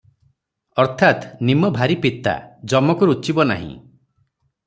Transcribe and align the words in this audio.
ଅର୍ଥାତ୍ 0.83 1.27
ନିମ 1.49 1.69
ଭାରି 1.75 1.97
ପିତା, 2.05 2.35
ଯମକୁ 2.73 3.11
ରୁଚିବ 3.13 3.49
ନାହିଁ। 3.53 3.69